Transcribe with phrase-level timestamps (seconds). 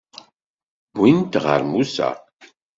[0.97, 2.09] Wwin-t ɣer Musa.